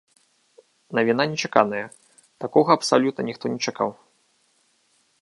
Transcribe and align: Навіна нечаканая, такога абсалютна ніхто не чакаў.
Навіна 0.99 1.23
нечаканая, 1.33 1.83
такога 2.47 2.69
абсалютна 2.79 3.21
ніхто 3.31 3.45
не 3.57 3.63
чакаў. 3.69 3.89